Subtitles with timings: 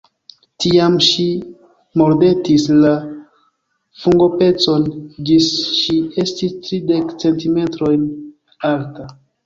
[0.63, 1.25] Tiam, ŝi
[2.01, 2.95] mordetis la
[4.05, 4.89] fungopecon
[5.31, 8.13] ĝis ŝi estis tridek centimetrojn
[8.77, 9.13] alta.